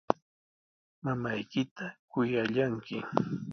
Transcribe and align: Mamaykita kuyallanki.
Mamaykita 1.03 1.85
kuyallanki. 2.11 2.97